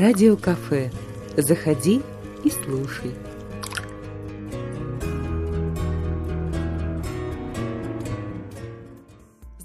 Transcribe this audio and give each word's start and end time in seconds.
Радиокафе. 0.00 0.90
Заходи 1.36 2.00
и 2.42 2.50
слушай. 2.50 3.10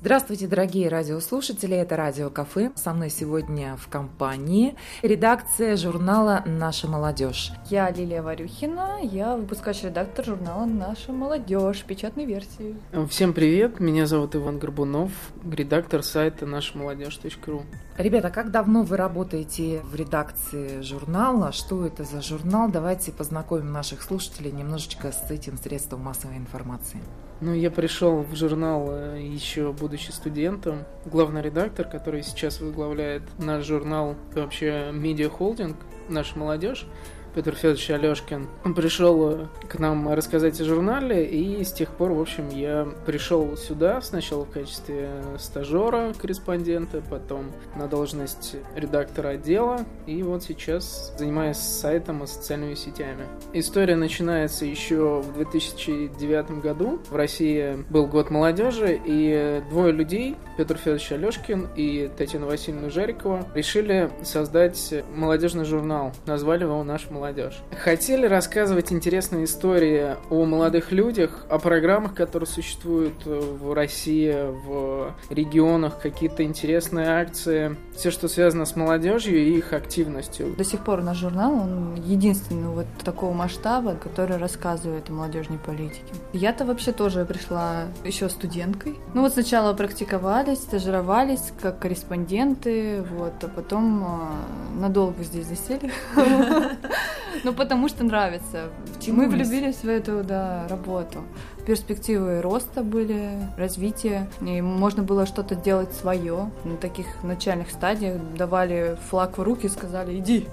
Здравствуйте, 0.06 0.46
дорогие 0.46 0.88
радиослушатели, 0.88 1.76
это 1.76 1.96
Радио 1.96 2.30
Кафе. 2.30 2.72
Со 2.76 2.94
мной 2.94 3.10
сегодня 3.10 3.76
в 3.76 3.88
компании 3.88 4.76
редакция 5.02 5.76
журнала 5.78 6.44
«Наша 6.46 6.88
молодежь». 6.88 7.52
Я 7.72 7.90
Лилия 7.90 8.22
Варюхина, 8.22 9.00
я 9.02 9.36
выпускающий 9.36 9.88
редактор 9.88 10.24
журнала 10.26 10.66
«Наша 10.66 11.12
молодежь» 11.12 11.84
печатной 11.86 12.26
версии. 12.26 12.76
Всем 13.10 13.34
привет, 13.34 13.80
меня 13.80 14.06
зовут 14.06 14.36
Иван 14.36 14.60
Горбунов, 14.60 15.10
редактор 15.44 16.04
сайта 16.04 16.46
наша 16.46 16.78
молодежь.ру. 16.78 17.64
Ребята, 17.98 18.30
как 18.30 18.52
давно 18.52 18.84
вы 18.84 18.98
работаете 18.98 19.82
в 19.82 19.96
редакции 19.96 20.82
журнала? 20.82 21.52
Что 21.52 21.84
это 21.84 22.04
за 22.04 22.22
журнал? 22.22 22.70
Давайте 22.70 23.12
познакомим 23.12 23.72
наших 23.72 24.04
слушателей 24.04 24.52
немножечко 24.52 25.12
с 25.12 25.32
этим 25.32 25.58
средством 25.58 26.02
массовой 26.02 26.38
информации. 26.38 27.02
Ну, 27.42 27.54
я 27.54 27.70
пришел 27.70 28.22
в 28.22 28.34
журнал 28.36 28.88
э, 28.90 29.20
еще 29.22 29.74
будучи 29.74 30.12
студентом. 30.12 30.86
Главный 31.06 31.42
редактор, 31.42 31.88
который 31.88 32.24
сейчас 32.24 32.62
возглавляет 32.62 33.24
наш 33.38 33.66
журнал, 33.66 34.16
вообще 34.34 34.90
медиахолдинг, 34.94 35.76
наша 36.08 36.40
молодежь, 36.40 36.88
Петр 37.36 37.54
Федорович 37.54 37.92
Алешкин. 37.92 38.48
Он 38.64 38.74
пришел 38.74 39.30
э, 39.30 39.48
к 39.68 39.78
нам 39.78 40.08
рассказать 40.14 40.60
о 40.62 40.64
журнале, 40.64 41.26
и 41.26 41.66
с 41.66 41.74
тех 41.74 41.90
пор, 41.90 42.14
в 42.14 42.22
общем, 42.22 42.48
я 42.48 42.88
пришел 43.06 43.58
сюда 43.58 44.00
сначала 44.00 44.46
в 44.46 44.52
качестве 44.52 45.10
стажера, 45.38 46.14
корреспондента, 46.18 47.04
потом 47.10 47.52
на 47.76 47.88
должность 47.88 48.56
редактора 48.74 49.30
отдела, 49.30 49.82
и 50.08 50.24
вот 50.24 50.44
сейчас 50.44 51.14
занимаюсь 51.18 51.58
сайтом 51.58 52.24
и 52.24 52.28
социальными 52.28 52.74
сетями. 52.74 53.26
История 53.52 53.98
начинается 53.98 54.64
еще 54.64 55.22
в 55.22 55.34
2009 55.34 56.62
году. 56.62 57.02
В 57.10 57.18
России 57.18 57.84
был 57.90 58.08
год 58.08 58.30
молодежи, 58.30 58.98
и 59.06 59.62
двое 59.70 59.92
людей, 59.92 60.38
Петр 60.58 60.78
Федорович 60.78 61.12
Алешкин 61.12 61.68
и 61.76 62.10
Татьяна 62.18 62.46
Васильевна 62.46 62.90
Жарикова, 62.90 63.46
решили 63.54 64.10
создать 64.24 64.94
молодежный 65.14 65.66
журнал. 65.66 66.14
Назвали 66.26 66.64
его 66.64 66.82
«Наш 66.86 67.10
молодежь» 67.10 67.25
молодежь. 67.26 67.60
Хотели 67.84 68.28
рассказывать 68.28 68.92
интересные 68.92 69.46
истории 69.46 70.16
о 70.30 70.46
молодых 70.46 70.92
людях, 70.92 71.46
о 71.50 71.58
программах, 71.58 72.14
которые 72.14 72.48
существуют 72.48 73.26
в 73.26 73.74
России, 73.74 74.34
в 74.66 75.16
регионах, 75.30 76.00
какие-то 76.00 76.44
интересные 76.44 77.08
акции, 77.08 77.76
все, 77.96 78.12
что 78.12 78.28
связано 78.28 78.66
с 78.66 78.76
молодежью 78.76 79.38
и 79.38 79.58
их 79.58 79.74
активностью. 79.74 80.54
До 80.56 80.64
сих 80.64 80.84
пор 80.84 81.02
наш 81.02 81.18
журнал, 81.18 81.54
он 81.54 81.96
единственный 81.96 82.68
вот 82.68 82.86
такого 83.04 83.34
масштаба, 83.34 83.96
который 83.96 84.38
рассказывает 84.38 85.10
о 85.10 85.14
молодежной 85.14 85.58
политике. 85.58 86.04
Я-то 86.34 86.66
вообще 86.66 86.92
тоже 86.92 87.26
пришла 87.26 87.86
еще 88.04 88.30
студенткой. 88.30 88.96
Ну 89.14 89.22
вот 89.22 89.34
сначала 89.34 89.74
практиковались, 89.74 90.60
стажировались 90.60 91.52
как 91.62 91.80
корреспонденты, 91.80 93.04
вот, 93.18 93.34
а 93.42 93.48
потом 93.48 94.04
э, 94.04 94.80
надолго 94.82 95.24
здесь 95.24 95.48
засели. 95.48 95.92
Ну, 97.44 97.54
потому 97.54 97.90
что 97.90 98.04
нравится. 98.04 98.70
Мы 99.08 99.28
влюбились 99.28 99.78
в 99.84 99.88
эту, 99.88 100.24
да, 100.24 100.68
работу. 100.70 101.24
Перспективы 101.66 102.42
роста 102.42 102.84
были, 102.84 103.32
развития, 103.58 104.28
и 104.42 104.62
можно 104.62 105.04
было 105.04 105.26
что-то 105.26 105.56
делать 105.56 105.94
свое. 105.94 106.50
На 106.64 106.78
таких 106.78 107.06
начальных 107.24 107.72
стадиях 107.72 108.22
давали 108.38 108.98
флаг 109.10 109.38
в 109.38 109.44
руки 109.44 109.66
и 109.66 109.70
сказали, 109.70 110.18
иди, 110.18 110.48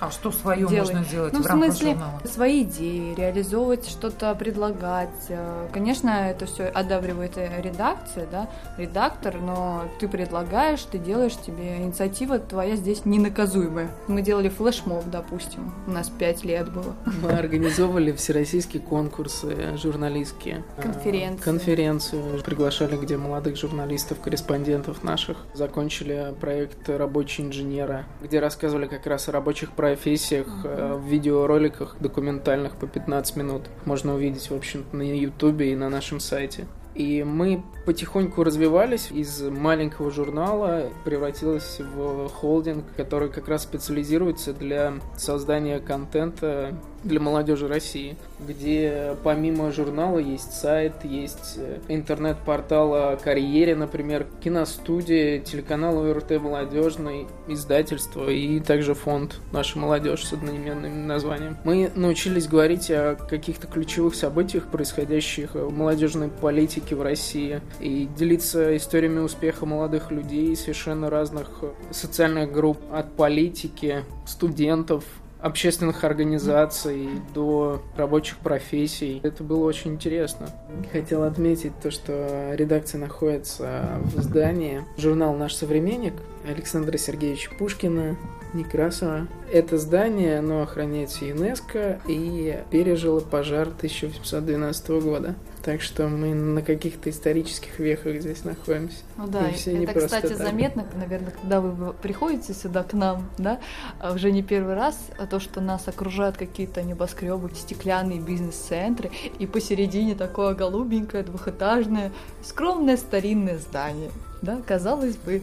а 0.00 0.10
что 0.10 0.30
свое 0.30 0.66
делать? 0.66 0.92
можно 0.92 1.04
делать 1.04 1.32
ну, 1.32 1.40
в, 1.40 1.46
в 1.46 1.48
смысле, 1.48 1.90
журнала? 1.92 2.20
свои 2.24 2.62
идеи, 2.62 3.14
реализовывать 3.14 3.88
что-то, 3.88 4.34
предлагать. 4.34 5.08
Э, 5.28 5.68
конечно, 5.72 6.08
это 6.08 6.46
все 6.46 6.64
одобривает 6.64 7.36
редакция, 7.36 8.26
да, 8.30 8.50
редактор, 8.76 9.36
но 9.40 9.84
ты 10.00 10.08
предлагаешь, 10.08 10.82
ты 10.82 10.98
делаешь, 10.98 11.34
тебе 11.34 11.76
инициатива 11.78 12.38
твоя 12.38 12.76
здесь 12.76 13.04
ненаказуемая. 13.04 13.90
Мы 14.08 14.22
делали 14.22 14.48
флешмоб, 14.48 15.04
допустим, 15.06 15.72
у 15.86 15.90
нас 15.90 16.08
пять 16.08 16.44
лет 16.44 16.70
было. 16.72 16.94
Мы 17.22 17.30
организовывали 17.30 18.12
всероссийские 18.12 18.82
конкурсы 18.82 19.76
журналистские. 19.76 20.64
Э, 20.76 20.82
Конференции. 20.82 21.42
Конференцию. 21.42 22.42
Приглашали 22.42 22.96
где 22.96 23.16
молодых 23.16 23.56
журналистов, 23.56 24.20
корреспондентов 24.20 25.04
наших. 25.04 25.38
Закончили 25.54 26.34
проект 26.40 26.88
«Рабочие 26.88 27.46
инженера», 27.46 28.04
где 28.20 28.40
рассказывали 28.40 28.86
как 28.86 29.06
раз 29.06 29.28
о 29.28 29.32
рабочих 29.32 29.51
рабочих 29.52 29.72
профессиях 29.72 30.46
uh-huh. 30.64 30.96
в 30.96 31.06
видеороликах 31.06 31.96
документальных 32.00 32.76
по 32.76 32.86
15 32.86 33.36
минут. 33.36 33.62
Можно 33.84 34.14
увидеть, 34.14 34.50
в 34.50 34.54
общем-то, 34.54 34.96
на 34.96 35.02
Ютубе 35.02 35.72
и 35.72 35.76
на 35.76 35.90
нашем 35.90 36.20
сайте. 36.20 36.66
И 36.94 37.22
мы 37.22 37.62
потихоньку 37.84 38.44
развивались 38.44 39.10
из 39.10 39.42
маленького 39.42 40.10
журнала, 40.10 40.88
превратилось 41.04 41.80
в 41.80 42.28
холдинг, 42.28 42.84
который 42.96 43.28
как 43.28 43.48
раз 43.48 43.64
специализируется 43.64 44.54
для 44.54 44.94
создания 45.16 45.80
контента 45.80 46.74
для 47.04 47.20
молодежи 47.20 47.68
России, 47.68 48.16
где 48.46 49.16
помимо 49.22 49.72
журнала 49.72 50.18
есть 50.18 50.52
сайт, 50.52 51.04
есть 51.04 51.54
э, 51.56 51.78
интернет-портал 51.88 52.94
о 52.94 53.16
карьере, 53.16 53.74
например, 53.74 54.26
киностудия, 54.42 55.40
телеканал 55.40 55.98
ОРТ 56.04 56.40
«Молодежный», 56.40 57.26
издательство 57.48 58.28
и 58.28 58.60
также 58.60 58.94
фонд 58.94 59.40
«Наша 59.52 59.78
молодежь» 59.78 60.24
с 60.24 60.32
одноименным 60.32 61.06
названием. 61.06 61.56
Мы 61.64 61.90
научились 61.94 62.46
говорить 62.46 62.90
о 62.90 63.16
каких-то 63.16 63.66
ключевых 63.66 64.14
событиях, 64.14 64.66
происходящих 64.68 65.54
в 65.54 65.70
молодежной 65.70 66.28
политике 66.28 66.94
в 66.94 67.02
России, 67.02 67.60
и 67.80 68.08
делиться 68.16 68.76
историями 68.76 69.20
успеха 69.20 69.66
молодых 69.66 70.10
людей 70.10 70.54
совершенно 70.56 71.10
разных 71.10 71.48
социальных 71.90 72.52
групп, 72.52 72.78
от 72.92 73.12
политики, 73.12 74.04
студентов, 74.26 75.04
общественных 75.42 76.04
организаций 76.04 77.08
до 77.34 77.82
рабочих 77.96 78.38
профессий. 78.38 79.20
Это 79.22 79.42
было 79.42 79.64
очень 79.64 79.94
интересно. 79.94 80.48
Хотел 80.92 81.24
отметить 81.24 81.72
то, 81.82 81.90
что 81.90 82.54
редакция 82.54 83.00
находится 83.00 84.00
в 84.14 84.22
здании. 84.22 84.84
Журнал 84.96 85.34
«Наш 85.34 85.54
современник» 85.54 86.14
Александра 86.46 86.96
Сергеевича 86.96 87.50
Пушкина, 87.58 88.16
Некрасова. 88.54 89.26
Это 89.52 89.78
здание, 89.78 90.38
оно 90.38 90.62
охраняется 90.62 91.24
ЮНЕСКО 91.24 92.00
и 92.06 92.58
пережило 92.70 93.20
пожар 93.20 93.68
1812 93.68 94.88
года. 95.02 95.34
Так 95.62 95.80
что 95.80 96.08
мы 96.08 96.34
на 96.34 96.60
каких-то 96.60 97.08
исторических 97.08 97.78
вехах 97.78 98.20
здесь 98.20 98.44
находимся. 98.44 98.96
Ну 99.16 99.28
да, 99.28 99.48
и 99.48 99.54
все 99.54 99.84
это, 99.84 100.00
кстати, 100.00 100.26
так. 100.26 100.38
заметно, 100.38 100.84
наверное, 100.96 101.30
когда 101.30 101.60
вы 101.60 101.92
приходите 101.92 102.52
сюда 102.52 102.82
к 102.82 102.94
нам, 102.94 103.28
да, 103.38 103.60
а 104.00 104.12
уже 104.12 104.32
не 104.32 104.42
первый 104.42 104.74
раз, 104.74 104.98
а 105.18 105.26
то, 105.26 105.38
что 105.38 105.60
нас 105.60 105.86
окружают 105.86 106.36
какие-то 106.36 106.82
небоскребы, 106.82 107.50
стеклянные 107.54 108.18
бизнес-центры, 108.18 109.12
и 109.38 109.46
посередине 109.46 110.16
такое 110.16 110.54
голубенькое, 110.54 111.22
двухэтажное, 111.22 112.10
скромное 112.42 112.96
старинное 112.96 113.58
здание, 113.58 114.10
да, 114.42 114.60
казалось 114.66 115.16
бы. 115.16 115.42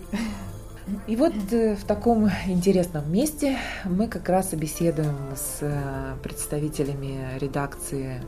И 1.08 1.16
вот 1.16 1.34
э, 1.52 1.76
в 1.76 1.84
таком 1.84 2.30
интересном 2.48 3.12
месте 3.12 3.58
мы 3.86 4.08
как 4.08 4.28
раз 4.28 4.54
и 4.54 4.56
беседуем 4.56 5.16
с 5.36 5.60
э, 5.62 6.16
представителями 6.24 7.38
редакции 7.40 8.22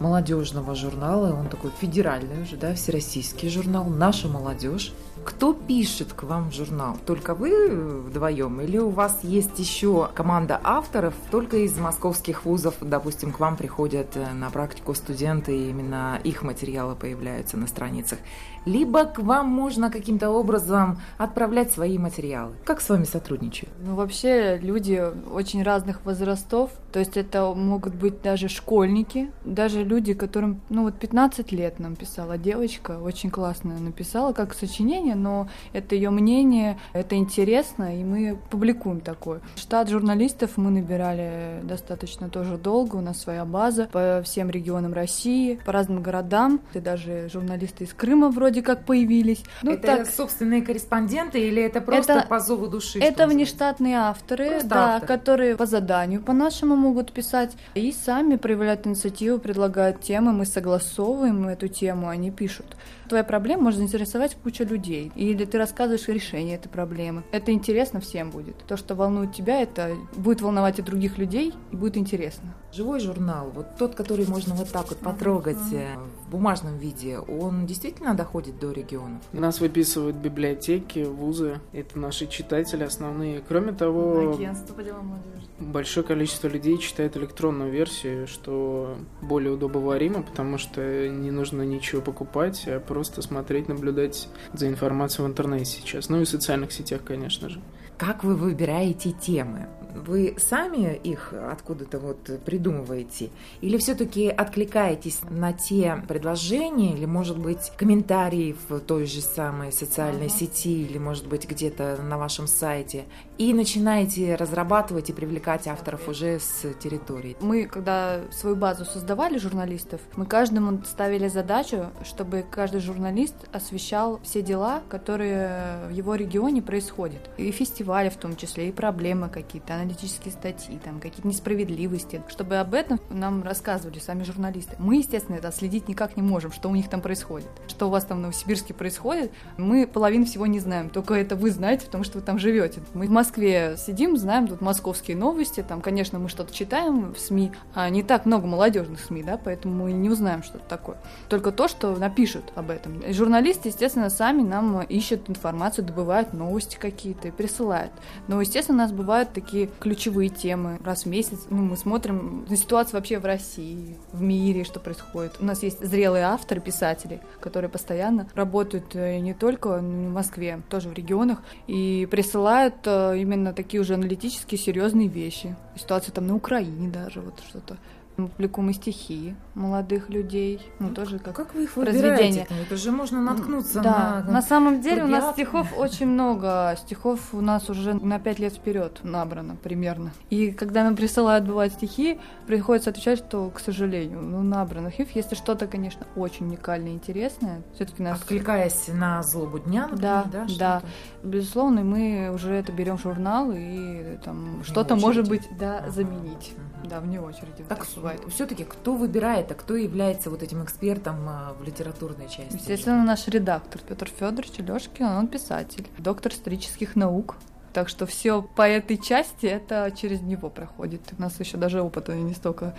молодежного 0.00 0.74
журнала. 0.74 1.32
Он 1.32 1.48
такой 1.48 1.70
федеральный 1.80 2.42
уже, 2.42 2.56
да, 2.56 2.74
всероссийский 2.74 3.48
журнал 3.48 3.84
«Наша 3.84 4.28
молодежь». 4.28 4.92
Кто 5.24 5.54
пишет 5.54 6.12
к 6.12 6.22
вам 6.22 6.50
в 6.50 6.54
журнал? 6.54 6.96
Только 7.04 7.34
вы 7.34 8.00
вдвоем? 8.00 8.60
Или 8.60 8.78
у 8.78 8.90
вас 8.90 9.18
есть 9.22 9.58
еще 9.58 10.08
команда 10.14 10.60
авторов? 10.62 11.14
Только 11.32 11.56
из 11.56 11.76
московских 11.78 12.44
вузов, 12.44 12.74
допустим, 12.80 13.32
к 13.32 13.40
вам 13.40 13.56
приходят 13.56 14.16
э, 14.16 14.32
на 14.32 14.50
практику 14.50 14.94
студенты, 14.94 15.56
и 15.56 15.70
именно 15.70 16.20
их 16.22 16.42
материалы 16.42 16.94
появляются 16.94 17.56
на 17.56 17.66
страницах. 17.66 18.18
Либо 18.66 19.04
к 19.04 19.18
вам 19.18 19.48
можно 19.48 19.90
каким-то 19.90 20.30
образом 20.30 21.00
отправлять 21.18 21.72
свои 21.72 21.98
материалы. 21.98 22.52
Как 22.64 22.80
с 22.80 22.88
вами 22.88 23.04
сотрудничают? 23.04 23.72
Ну, 23.80 23.96
вообще, 23.96 24.58
люди 24.58 25.02
очень 25.32 25.62
разных 25.62 26.04
возрастов, 26.04 26.70
То 26.96 27.00
есть 27.00 27.18
это 27.18 27.52
могут 27.54 27.94
быть 27.94 28.22
даже 28.22 28.48
школьники, 28.48 29.30
даже 29.44 29.84
люди, 29.84 30.14
которым, 30.14 30.62
ну 30.70 30.84
вот 30.84 30.98
15 30.98 31.52
лет 31.52 31.78
нам 31.78 31.94
писала 31.94 32.38
девочка, 32.38 32.98
очень 32.98 33.30
классно 33.30 33.78
написала, 33.78 34.32
как 34.32 34.54
сочинение, 34.54 35.14
но 35.14 35.46
это 35.74 35.94
ее 35.94 36.08
мнение, 36.08 36.78
это 36.94 37.16
интересно, 37.16 38.00
и 38.00 38.02
мы 38.02 38.38
публикуем 38.48 39.02
такое. 39.02 39.42
Штат 39.56 39.90
журналистов 39.90 40.52
мы 40.56 40.70
набирали 40.70 41.60
достаточно 41.64 42.30
тоже 42.30 42.56
долго, 42.56 42.96
у 42.96 43.02
нас 43.02 43.20
своя 43.20 43.44
база 43.44 43.90
по 43.92 44.22
всем 44.24 44.48
регионам 44.48 44.94
России, 44.94 45.60
по 45.66 45.72
разным 45.72 46.02
городам, 46.02 46.62
и 46.72 46.80
даже 46.80 47.28
журналисты 47.30 47.84
из 47.84 47.92
Крыма 47.92 48.30
вроде 48.30 48.62
как 48.62 48.86
появились. 48.86 49.44
Ну, 49.60 49.72
это 49.72 49.98
так... 49.98 50.06
собственные 50.08 50.62
корреспонденты 50.62 51.40
или 51.40 51.62
это 51.62 51.82
просто 51.82 52.14
это, 52.14 52.26
по 52.26 52.40
зову 52.40 52.68
души? 52.68 53.00
Это 53.00 53.26
внештатные 53.26 53.96
авторы, 53.98 54.48
просто 54.52 54.68
да, 54.70 54.94
авторы. 54.94 55.18
которые 55.18 55.56
по 55.56 55.66
заданию 55.66 56.22
по 56.22 56.32
нашему 56.32 56.85
могут 56.86 57.12
писать 57.12 57.56
и 57.74 57.92
сами 57.92 58.36
проявляют 58.36 58.86
инициативу, 58.86 59.38
предлагают 59.38 60.00
темы, 60.00 60.32
мы 60.32 60.46
согласовываем 60.46 61.48
эту 61.48 61.68
тему, 61.68 62.08
они 62.08 62.30
пишут. 62.30 62.76
Твоя 63.08 63.24
проблема 63.24 63.64
может 63.64 63.78
заинтересовать 63.78 64.36
кучу 64.36 64.64
людей, 64.64 65.12
или 65.14 65.44
ты 65.44 65.58
рассказываешь 65.58 66.08
решение 66.08 66.56
этой 66.56 66.68
проблемы. 66.68 67.22
Это 67.32 67.52
интересно 67.52 68.00
всем 68.00 68.30
будет. 68.30 68.56
То, 68.66 68.76
что 68.76 68.94
волнует 68.94 69.32
тебя, 69.32 69.62
это 69.62 69.96
будет 70.16 70.40
волновать 70.40 70.78
и 70.78 70.82
других 70.82 71.18
людей, 71.18 71.54
и 71.70 71.76
будет 71.76 71.96
интересно. 71.96 72.54
Живой 72.72 73.00
журнал, 73.00 73.50
вот 73.54 73.76
тот, 73.78 73.94
который 73.94 74.26
можно 74.26 74.54
вот 74.54 74.70
так 74.70 74.88
вот 74.88 74.98
потрогать 74.98 75.72
э, 75.72 75.96
в 76.26 76.30
бумажном 76.30 76.78
виде, 76.78 77.18
он 77.18 77.64
действительно 77.66 78.14
доходит 78.14 78.58
до 78.58 78.72
регионов? 78.72 79.22
Нас 79.32 79.60
выписывают 79.60 80.16
библиотеки, 80.16 81.04
вузы, 81.04 81.60
это 81.72 81.98
наши 81.98 82.26
читатели 82.26 82.82
основные. 82.82 83.40
Кроме 83.46 83.72
того, 83.72 84.34
агентство 84.34 84.74
по 84.74 84.82
делам 84.82 85.06
молодежи. 85.06 85.46
Большое 85.58 86.04
количество 86.04 86.48
людей 86.48 86.76
читает 86.78 87.16
электронную 87.16 87.70
версию, 87.70 88.26
что 88.26 88.96
более 89.22 89.52
удобоваримо, 89.52 90.22
потому 90.22 90.58
что 90.58 91.08
не 91.08 91.30
нужно 91.30 91.62
ничего 91.62 92.02
покупать, 92.02 92.64
а 92.66 92.78
просто 92.80 92.95
смотреть, 93.04 93.68
наблюдать 93.68 94.28
за 94.52 94.68
информацией 94.68 95.26
в 95.26 95.30
интернете 95.30 95.64
сейчас. 95.64 96.08
Ну 96.08 96.20
и 96.20 96.24
в 96.24 96.28
социальных 96.28 96.72
сетях, 96.72 97.02
конечно 97.04 97.48
же. 97.48 97.60
Как 97.98 98.24
вы 98.24 98.36
выбираете 98.36 99.12
темы? 99.12 99.68
Вы 99.94 100.34
сами 100.36 100.94
их 100.94 101.32
откуда-то 101.32 101.98
вот 101.98 102.30
придумываете? 102.44 103.30
Или 103.62 103.78
все-таки 103.78 104.28
откликаетесь 104.28 105.20
на 105.30 105.54
те 105.54 106.04
предложения, 106.06 106.92
или, 106.92 107.06
может 107.06 107.38
быть, 107.38 107.72
комментарии 107.78 108.54
в 108.68 108.80
той 108.80 109.06
же 109.06 109.22
самой 109.22 109.72
социальной 109.72 110.28
сети, 110.28 110.82
или, 110.82 110.98
может 110.98 111.26
быть, 111.26 111.48
где-то 111.48 111.98
на 112.02 112.18
вашем 112.18 112.46
сайте, 112.46 113.06
и 113.38 113.54
начинаете 113.54 114.34
разрабатывать 114.34 115.08
и 115.08 115.14
привлекать 115.14 115.66
авторов 115.66 116.06
уже 116.08 116.38
с 116.40 116.70
территории? 116.78 117.34
Мы, 117.40 117.64
когда 117.64 118.20
свою 118.30 118.56
базу 118.56 118.84
создавали 118.84 119.38
журналистов, 119.38 120.02
мы 120.16 120.26
каждому 120.26 120.82
ставили 120.84 121.28
задачу, 121.28 121.86
чтобы 122.04 122.44
каждый 122.50 122.80
журналист 122.86 123.34
освещал 123.52 124.20
все 124.22 124.40
дела, 124.42 124.82
которые 124.88 125.88
в 125.88 125.90
его 125.90 126.14
регионе 126.14 126.62
происходят. 126.62 127.20
И 127.36 127.50
фестиваль 127.50 127.66
фестиваля 127.76 128.10
в 128.10 128.16
том 128.16 128.36
числе, 128.36 128.68
и 128.68 128.72
проблемы 128.72 129.28
какие-то, 129.28 129.74
аналитические 129.74 130.32
статьи, 130.32 130.78
там 130.82 130.98
какие-то 131.00 131.28
несправедливости, 131.28 132.22
чтобы 132.28 132.56
об 132.56 132.74
этом 132.74 133.00
нам 133.10 133.42
рассказывали 133.42 133.98
сами 133.98 134.22
журналисты. 134.22 134.76
Мы, 134.78 134.96
естественно, 134.96 135.36
это 135.36 135.52
следить 135.52 135.88
никак 135.88 136.16
не 136.16 136.22
можем, 136.22 136.52
что 136.52 136.68
у 136.68 136.74
них 136.74 136.88
там 136.88 137.00
происходит. 137.00 137.48
Что 137.68 137.86
у 137.86 137.90
вас 137.90 138.04
там 138.04 138.18
в 138.18 138.20
Новосибирске 138.22 138.74
происходит, 138.74 139.32
мы 139.56 139.86
половину 139.86 140.24
всего 140.24 140.46
не 140.46 140.58
знаем, 140.58 140.90
только 140.90 141.14
это 141.14 141.36
вы 141.36 141.50
знаете, 141.50 141.86
потому 141.86 142.04
что 142.04 142.18
вы 142.18 142.24
там 142.24 142.38
живете. 142.38 142.80
Мы 142.94 143.06
в 143.06 143.10
Москве 143.10 143.76
сидим, 143.78 144.16
знаем 144.16 144.48
тут 144.48 144.60
московские 144.60 145.16
новости, 145.16 145.62
там, 145.66 145.80
конечно, 145.80 146.18
мы 146.18 146.28
что-то 146.28 146.54
читаем 146.54 147.14
в 147.14 147.18
СМИ, 147.18 147.52
а 147.74 147.88
не 147.90 148.02
так 148.02 148.26
много 148.26 148.46
молодежных 148.46 149.00
СМИ, 149.00 149.22
да, 149.22 149.38
поэтому 149.42 149.84
мы 149.84 149.92
не 149.92 150.10
узнаем, 150.10 150.42
что 150.42 150.58
это 150.58 150.66
такое. 150.68 150.98
Только 151.28 151.52
то, 151.52 151.68
что 151.68 151.94
напишут 151.96 152.52
об 152.54 152.70
этом. 152.70 152.75
И 153.06 153.12
журналисты, 153.12 153.68
естественно, 153.68 154.10
сами 154.10 154.42
нам 154.42 154.82
ищут 154.82 155.28
информацию, 155.28 155.84
добывают 155.84 156.32
новости 156.32 156.76
какие-то 156.76 157.28
и 157.28 157.30
присылают. 157.30 157.92
Но, 158.28 158.40
естественно, 158.40 158.78
у 158.78 158.82
нас 158.82 158.92
бывают 158.92 159.32
такие 159.32 159.68
ключевые 159.80 160.28
темы. 160.28 160.78
Раз 160.84 161.04
в 161.04 161.06
месяц 161.06 161.46
ну, 161.50 161.62
мы 161.62 161.76
смотрим 161.76 162.46
на 162.48 162.56
ситуацию 162.56 162.94
вообще 162.94 163.18
в 163.18 163.24
России, 163.24 163.96
в 164.12 164.20
мире, 164.20 164.64
что 164.64 164.80
происходит. 164.80 165.36
У 165.40 165.44
нас 165.44 165.62
есть 165.62 165.84
зрелые 165.84 166.24
авторы, 166.24 166.60
писатели, 166.60 167.20
которые 167.40 167.70
постоянно 167.70 168.28
работают 168.34 168.94
э, 168.94 169.18
не 169.18 169.34
только 169.34 169.78
в 169.78 169.82
Москве, 169.82 170.60
тоже 170.68 170.88
в 170.88 170.94
регионах, 170.94 171.42
и 171.66 172.06
присылают 172.10 172.74
э, 172.84 173.18
именно 173.18 173.52
такие 173.52 173.80
уже 173.80 173.94
аналитические, 173.94 174.58
серьезные 174.58 175.08
вещи. 175.08 175.56
Ситуация 175.76 176.12
там 176.12 176.26
на 176.26 176.34
Украине 176.34 176.88
даже, 176.88 177.20
вот 177.20 177.40
что-то 177.48 177.76
мы 178.16 178.28
публикуем 178.28 178.70
и 178.70 178.72
стихи 178.72 179.34
молодых 179.54 180.08
людей, 180.10 180.60
ну, 180.78 180.90
тоже 180.90 181.18
как 181.18 181.34
Как 181.34 181.54
вы 181.54 181.64
их 181.64 181.76
выбираете? 181.76 182.46
Это 182.50 182.76
же 182.76 182.90
можно 182.90 183.20
наткнуться 183.20 183.80
да. 183.80 184.22
на... 184.26 184.32
на 184.32 184.42
самом 184.42 184.80
деле 184.80 185.04
у 185.04 185.06
нас 185.06 185.32
стихов 185.34 185.76
очень 185.76 186.06
много. 186.06 186.76
Стихов 186.78 187.32
у 187.32 187.40
нас 187.40 187.68
уже 187.70 187.94
на 187.94 188.18
пять 188.18 188.38
лет 188.38 188.54
вперед 188.54 189.00
набрано 189.02 189.56
примерно. 189.56 190.12
И 190.30 190.50
когда 190.50 190.84
нам 190.84 190.96
присылают, 190.96 191.46
бывают 191.46 191.72
стихи, 191.74 192.18
приходится 192.46 192.90
отвечать, 192.90 193.18
что, 193.18 193.50
к 193.50 193.60
сожалению, 193.60 194.20
ну, 194.20 194.42
набрано 194.42 194.88
архив. 194.88 195.10
Если 195.14 195.34
что-то, 195.34 195.66
конечно, 195.66 196.06
очень 196.16 196.46
уникальное 196.46 196.92
интересное, 196.92 197.62
все-таки 197.74 198.02
нас... 198.02 198.20
Откликаясь 198.20 198.88
на 198.88 199.22
злобу 199.22 199.58
дня, 199.58 199.88
например, 199.88 200.00
да? 200.02 200.24
Да, 200.32 200.46
да. 200.58 200.82
Безусловно, 201.22 201.82
мы 201.82 202.30
уже 202.34 202.52
это 202.52 202.72
берем 202.72 202.98
в 202.98 203.02
журнал 203.02 203.52
и 203.54 204.18
там 204.24 204.62
что-то, 204.64 204.96
может 204.96 205.28
быть, 205.28 205.48
да, 205.58 205.84
заменить. 205.88 206.54
Да, 206.84 207.00
вне 207.00 207.20
очереди. 207.20 207.64
Так 207.68 207.84
бывает. 208.06 208.32
Все-таки 208.32 208.64
кто 208.64 208.94
выбирает, 208.94 209.50
а 209.50 209.54
кто 209.54 209.76
является 209.76 210.30
вот 210.30 210.42
этим 210.42 210.62
экспертом 210.62 211.28
а, 211.28 211.54
в 211.58 211.64
литературной 211.64 212.28
части? 212.28 212.54
Естественно, 212.54 213.02
наш 213.04 213.26
редактор 213.28 213.80
Петр 213.86 214.08
Федорович 214.08 214.58
Лешкин, 214.58 215.06
он 215.06 215.26
писатель, 215.26 215.86
доктор 215.98 216.32
исторических 216.32 216.96
наук. 216.96 217.36
Так 217.72 217.88
что 217.88 218.06
все 218.06 218.40
по 218.42 218.66
этой 218.66 218.96
части 218.96 219.46
это 219.46 219.92
через 219.94 220.20
него 220.22 220.48
проходит. 220.48 221.02
У 221.18 221.20
нас 221.20 221.38
еще 221.40 221.56
даже 221.56 221.82
опыта 221.82 222.14
не 222.14 222.32
столько. 222.32 222.74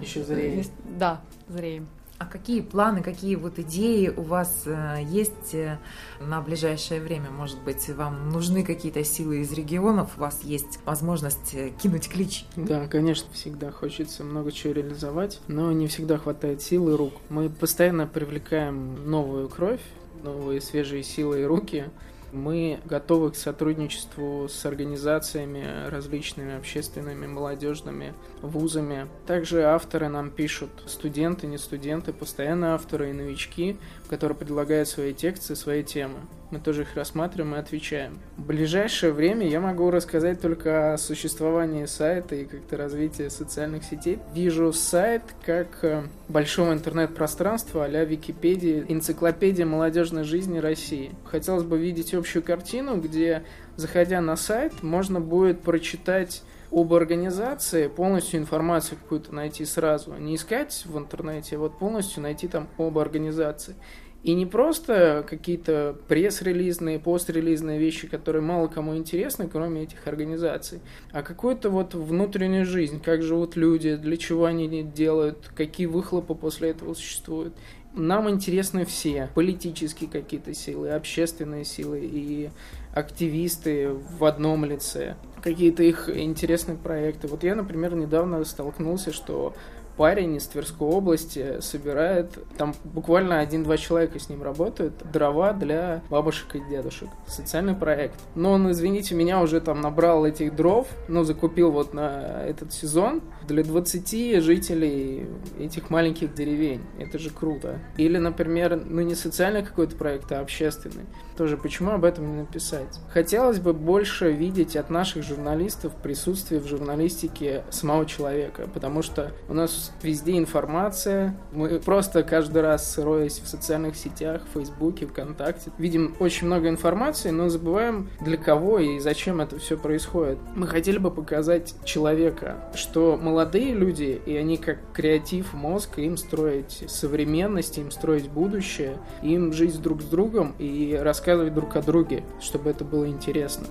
Еще 0.00 0.22
зреем. 0.22 0.64
Да, 0.98 1.20
зреем. 1.48 1.88
А 2.20 2.26
какие 2.26 2.60
планы, 2.60 3.02
какие 3.02 3.34
вот 3.34 3.58
идеи 3.58 4.12
у 4.14 4.20
вас 4.20 4.64
э, 4.66 4.98
есть 5.08 5.54
э, 5.54 5.78
на 6.20 6.42
ближайшее 6.42 7.00
время? 7.00 7.30
Может 7.30 7.58
быть, 7.62 7.88
вам 7.88 8.28
нужны 8.28 8.62
какие-то 8.62 9.02
силы 9.04 9.40
из 9.40 9.50
регионов? 9.52 10.18
У 10.18 10.20
вас 10.20 10.42
есть 10.42 10.80
возможность 10.84 11.54
э, 11.54 11.70
кинуть 11.82 12.10
клич? 12.10 12.44
Да, 12.56 12.86
конечно, 12.88 13.26
всегда 13.32 13.70
хочется 13.70 14.22
много 14.22 14.52
чего 14.52 14.74
реализовать, 14.74 15.40
но 15.48 15.72
не 15.72 15.86
всегда 15.86 16.18
хватает 16.18 16.60
сил 16.60 16.90
и 16.90 16.92
рук. 16.94 17.14
Мы 17.30 17.48
постоянно 17.48 18.06
привлекаем 18.06 19.10
новую 19.10 19.48
кровь, 19.48 19.80
новые 20.22 20.60
свежие 20.60 21.02
силы 21.02 21.40
и 21.40 21.44
руки, 21.44 21.86
мы 22.32 22.80
готовы 22.84 23.30
к 23.30 23.36
сотрудничеству 23.36 24.48
с 24.48 24.64
организациями 24.66 25.88
различными, 25.88 26.56
общественными, 26.56 27.26
молодежными, 27.26 28.14
вузами. 28.42 29.06
Также 29.26 29.62
авторы 29.62 30.08
нам 30.08 30.30
пишут, 30.30 30.70
студенты, 30.86 31.46
не 31.46 31.58
студенты, 31.58 32.12
постоянно 32.12 32.74
авторы 32.74 33.10
и 33.10 33.12
новички, 33.12 33.76
которые 34.08 34.36
предлагают 34.36 34.88
свои 34.88 35.12
тексты, 35.12 35.56
свои 35.56 35.82
темы 35.82 36.18
мы 36.50 36.58
тоже 36.58 36.82
их 36.82 36.94
рассматриваем 36.96 37.54
и 37.54 37.58
отвечаем. 37.58 38.18
В 38.36 38.46
ближайшее 38.46 39.12
время 39.12 39.48
я 39.48 39.60
могу 39.60 39.90
рассказать 39.90 40.40
только 40.40 40.94
о 40.94 40.98
существовании 40.98 41.86
сайта 41.86 42.34
и 42.34 42.44
как-то 42.44 42.76
развитии 42.76 43.28
социальных 43.28 43.84
сетей. 43.84 44.18
Вижу 44.34 44.72
сайт 44.72 45.22
как 45.44 45.82
э, 45.82 46.02
большого 46.28 46.72
интернет-пространства 46.72 47.84
а-ля 47.84 48.04
Википедии, 48.04 48.84
энциклопедия 48.88 49.66
молодежной 49.66 50.24
жизни 50.24 50.58
России. 50.58 51.12
Хотелось 51.24 51.64
бы 51.64 51.78
видеть 51.78 52.14
общую 52.14 52.42
картину, 52.42 52.96
где, 52.96 53.44
заходя 53.76 54.20
на 54.20 54.36
сайт, 54.36 54.82
можно 54.82 55.20
будет 55.20 55.60
прочитать 55.60 56.42
об 56.70 56.94
организации, 56.94 57.88
полностью 57.88 58.40
информацию 58.40 58.98
какую-то 59.02 59.34
найти 59.34 59.64
сразу. 59.64 60.14
Не 60.14 60.36
искать 60.36 60.82
в 60.86 60.96
интернете, 60.96 61.56
а 61.56 61.58
вот 61.58 61.78
полностью 61.78 62.22
найти 62.22 62.48
там 62.48 62.68
об 62.78 62.98
организации. 62.98 63.74
И 64.22 64.34
не 64.34 64.44
просто 64.44 65.24
какие-то 65.28 65.96
пресс-релизные, 66.08 66.98
пост-релизные 66.98 67.78
вещи, 67.78 68.06
которые 68.06 68.42
мало 68.42 68.68
кому 68.68 68.94
интересны, 68.94 69.48
кроме 69.48 69.84
этих 69.84 70.06
организаций, 70.06 70.80
а 71.10 71.22
какую-то 71.22 71.70
вот 71.70 71.94
внутреннюю 71.94 72.66
жизнь, 72.66 73.00
как 73.00 73.22
живут 73.22 73.56
люди, 73.56 73.96
для 73.96 74.18
чего 74.18 74.44
они 74.44 74.82
делают, 74.82 75.50
какие 75.56 75.86
выхлопы 75.86 76.34
после 76.34 76.70
этого 76.70 76.92
существуют. 76.92 77.54
Нам 77.94 78.30
интересны 78.30 78.84
все 78.84 79.30
политические 79.34 80.08
какие-то 80.08 80.54
силы, 80.54 80.90
общественные 80.90 81.64
силы 81.64 82.00
и 82.04 82.50
активисты 82.94 83.88
в 83.88 84.24
одном 84.24 84.64
лице, 84.64 85.16
какие-то 85.42 85.82
их 85.82 86.08
интересные 86.08 86.76
проекты. 86.76 87.26
Вот 87.26 87.42
я, 87.42 87.54
например, 87.56 87.96
недавно 87.96 88.44
столкнулся, 88.44 89.12
что 89.12 89.54
парень 90.00 90.36
из 90.36 90.46
Тверской 90.46 90.88
области 90.88 91.60
собирает, 91.60 92.38
там 92.56 92.74
буквально 92.84 93.40
один-два 93.40 93.76
человека 93.76 94.18
с 94.18 94.30
ним 94.30 94.42
работают, 94.42 94.94
дрова 95.12 95.52
для 95.52 96.02
бабушек 96.08 96.56
и 96.56 96.60
дедушек. 96.70 97.10
Социальный 97.26 97.74
проект. 97.74 98.18
Но 98.34 98.52
он, 98.52 98.70
извините 98.70 99.14
меня, 99.14 99.42
уже 99.42 99.60
там 99.60 99.82
набрал 99.82 100.24
этих 100.24 100.56
дров, 100.56 100.88
ну, 101.08 101.22
закупил 101.22 101.70
вот 101.70 101.92
на 101.92 102.42
этот 102.46 102.72
сезон 102.72 103.20
для 103.46 103.62
20 103.62 104.42
жителей 104.42 105.26
этих 105.58 105.90
маленьких 105.90 106.32
деревень. 106.32 106.80
Это 106.98 107.18
же 107.18 107.28
круто. 107.28 107.78
Или, 107.98 108.16
например, 108.16 108.82
ну 108.82 109.02
не 109.02 109.14
социальный 109.14 109.62
какой-то 109.62 109.96
проект, 109.96 110.32
а 110.32 110.40
общественный. 110.40 111.04
Тоже 111.36 111.58
почему 111.58 111.90
об 111.92 112.04
этом 112.04 112.30
не 112.30 112.40
написать? 112.40 113.00
Хотелось 113.12 113.58
бы 113.58 113.74
больше 113.74 114.32
видеть 114.32 114.76
от 114.76 114.88
наших 114.88 115.24
журналистов 115.24 115.92
присутствие 116.02 116.60
в 116.60 116.66
журналистике 116.66 117.64
самого 117.70 118.06
человека, 118.06 118.68
потому 118.72 119.02
что 119.02 119.32
у 119.48 119.54
нас 119.54 119.89
везде 120.02 120.38
информация. 120.38 121.36
Мы 121.52 121.80
просто 121.80 122.22
каждый 122.22 122.62
раз, 122.62 122.98
роясь 122.98 123.40
в 123.40 123.46
социальных 123.46 123.96
сетях, 123.96 124.42
в 124.50 124.58
Фейсбуке, 124.58 125.06
ВКонтакте, 125.06 125.70
видим 125.78 126.14
очень 126.18 126.46
много 126.46 126.68
информации, 126.68 127.30
но 127.30 127.48
забываем, 127.48 128.08
для 128.20 128.36
кого 128.36 128.78
и 128.78 128.98
зачем 128.98 129.40
это 129.40 129.58
все 129.58 129.76
происходит. 129.76 130.38
Мы 130.54 130.66
хотели 130.66 130.98
бы 130.98 131.10
показать 131.10 131.74
человека, 131.84 132.56
что 132.74 133.18
молодые 133.20 133.74
люди, 133.74 134.20
и 134.24 134.36
они 134.36 134.56
как 134.56 134.78
креатив 134.92 135.52
мозг, 135.54 135.98
им 135.98 136.16
строить 136.16 136.84
современность, 136.88 137.78
им 137.78 137.90
строить 137.90 138.28
будущее, 138.28 138.98
им 139.22 139.52
жить 139.52 139.80
друг 139.80 140.02
с 140.02 140.06
другом 140.06 140.54
и 140.58 140.98
рассказывать 141.00 141.54
друг 141.54 141.76
о 141.76 141.82
друге, 141.82 142.24
чтобы 142.40 142.70
это 142.70 142.84
было 142.84 143.06
интересно. 143.06 143.66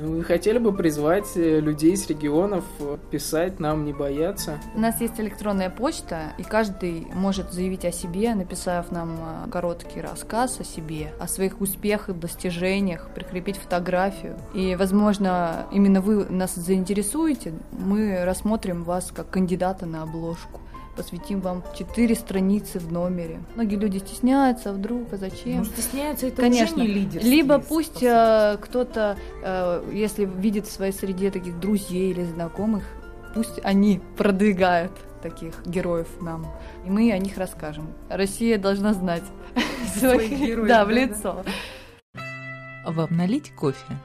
Мы 0.00 0.24
хотели 0.24 0.58
бы 0.58 0.72
призвать 0.72 1.36
э, 1.36 1.60
людей 1.60 1.96
с 1.96 2.06
регионов 2.08 2.64
э, 2.80 2.96
писать 3.10 3.60
нам, 3.60 3.84
не 3.84 3.92
бояться. 3.92 4.58
У 4.74 4.80
нас 4.80 5.00
есть 5.00 5.20
электронная 5.20 5.68
почта, 5.68 6.32
и 6.38 6.42
каждый 6.42 7.06
может 7.12 7.52
заявить 7.52 7.84
о 7.84 7.92
себе, 7.92 8.34
написав 8.34 8.90
нам 8.90 9.18
э, 9.20 9.50
короткий 9.50 10.00
рассказ 10.00 10.60
о 10.60 10.64
себе, 10.64 11.12
о 11.20 11.28
своих 11.28 11.60
успехах, 11.60 12.16
достижениях, 12.16 13.10
прикрепить 13.14 13.58
фотографию. 13.58 14.38
И, 14.54 14.76
возможно, 14.76 15.66
именно 15.70 16.00
вы 16.00 16.24
нас 16.24 16.54
заинтересуете, 16.54 17.52
мы 17.72 18.24
рассмотрим 18.24 18.84
вас 18.84 19.12
как 19.14 19.28
кандидата 19.28 19.84
на 19.84 20.02
обложку 20.02 20.60
посвятим 20.96 21.40
вам 21.40 21.62
четыре 21.76 22.14
страницы 22.14 22.78
в 22.78 22.92
номере. 22.92 23.40
Многие 23.54 23.76
люди 23.76 23.98
стесняются, 23.98 24.70
а 24.70 24.72
вдруг, 24.72 25.12
а 25.12 25.16
зачем? 25.16 25.58
Ну, 25.58 25.64
стесняются, 25.64 26.26
это 26.26 26.42
Конечно. 26.42 26.76
уже 26.76 26.86
не 26.86 26.94
лидер. 26.94 27.22
Либо 27.22 27.58
пусть 27.58 28.02
э, 28.02 28.58
кто-то, 28.60 29.16
э, 29.42 29.90
если 29.92 30.24
видит 30.24 30.66
в 30.66 30.70
своей 30.70 30.92
среде 30.92 31.30
таких 31.30 31.58
друзей 31.58 32.10
или 32.10 32.24
знакомых, 32.24 32.84
пусть 33.34 33.60
они 33.64 34.00
продвигают 34.16 34.92
таких 35.22 35.64
героев 35.66 36.08
нам, 36.20 36.46
и 36.84 36.90
мы 36.90 37.12
о 37.12 37.18
них 37.18 37.38
расскажем. 37.38 37.88
Россия 38.08 38.58
должна 38.58 38.92
знать 38.92 39.24
Своих 39.96 40.38
героев, 40.38 40.68
да, 40.68 40.84
в 40.84 40.90
лицо. 40.90 41.44
Вам 42.84 43.16
налить 43.16 43.54
кофе? 43.54 43.98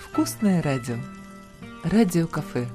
Вкусное 0.00 0.62
радио. 0.62 0.96
Радио-кафе. 1.84 2.66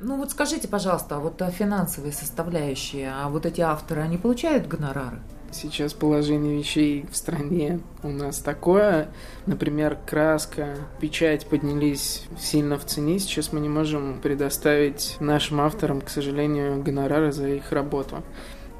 Ну 0.00 0.16
вот 0.16 0.30
скажите, 0.30 0.68
пожалуйста, 0.68 1.16
а 1.16 1.18
вот 1.18 1.42
а 1.42 1.50
финансовые 1.50 2.12
составляющие, 2.12 3.10
а 3.12 3.28
вот 3.28 3.46
эти 3.46 3.60
авторы, 3.60 4.02
они 4.02 4.16
получают 4.16 4.68
гонорары? 4.68 5.20
Сейчас 5.50 5.94
положение 5.94 6.58
вещей 6.58 7.06
в 7.10 7.16
стране 7.16 7.80
у 8.02 8.08
нас 8.08 8.38
такое. 8.38 9.08
Например, 9.46 9.98
краска, 10.06 10.76
печать 11.00 11.46
поднялись 11.46 12.24
сильно 12.38 12.78
в 12.78 12.84
цене. 12.84 13.18
Сейчас 13.18 13.52
мы 13.52 13.60
не 13.60 13.68
можем 13.68 14.20
предоставить 14.20 15.16
нашим 15.20 15.62
авторам, 15.62 16.02
к 16.02 16.10
сожалению, 16.10 16.82
гонорары 16.82 17.32
за 17.32 17.48
их 17.48 17.72
работу. 17.72 18.22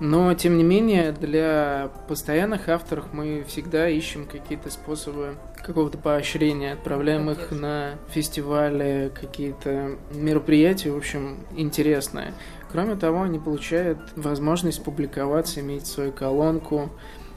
Но, 0.00 0.32
тем 0.34 0.56
не 0.56 0.64
менее, 0.64 1.12
для 1.12 1.90
постоянных 2.06 2.68
авторов 2.68 3.12
мы 3.12 3.44
всегда 3.48 3.88
ищем 3.88 4.26
какие-то 4.26 4.70
способы 4.70 5.34
какого-то 5.56 5.98
поощрения, 5.98 6.74
отправляем 6.74 7.28
их 7.30 7.50
на 7.50 7.94
фестивали, 8.08 9.10
какие-то 9.12 9.96
мероприятия, 10.12 10.92
в 10.92 10.96
общем, 10.96 11.38
интересные. 11.56 12.32
Кроме 12.70 12.94
того, 12.94 13.22
они 13.22 13.38
получают 13.38 13.98
возможность 14.14 14.84
публиковаться, 14.84 15.60
иметь 15.60 15.86
свою 15.86 16.12
колонку, 16.12 16.90